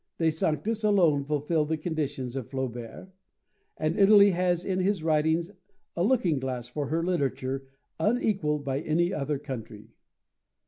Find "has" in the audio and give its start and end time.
4.31-4.65